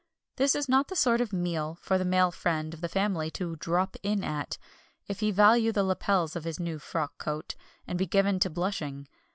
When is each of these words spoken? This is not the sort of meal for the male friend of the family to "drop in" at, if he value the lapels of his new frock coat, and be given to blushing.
This 0.37 0.55
is 0.55 0.67
not 0.67 0.87
the 0.87 0.95
sort 0.95 1.21
of 1.21 1.31
meal 1.31 1.77
for 1.79 1.99
the 1.99 2.03
male 2.05 2.31
friend 2.31 2.73
of 2.73 2.81
the 2.81 2.89
family 2.89 3.29
to 3.37 3.55
"drop 3.57 3.95
in" 4.01 4.23
at, 4.23 4.57
if 5.07 5.19
he 5.19 5.29
value 5.29 5.71
the 5.71 5.83
lapels 5.83 6.35
of 6.35 6.43
his 6.43 6.59
new 6.59 6.79
frock 6.79 7.19
coat, 7.19 7.53
and 7.85 7.99
be 7.99 8.07
given 8.07 8.39
to 8.39 8.49
blushing. 8.49 9.07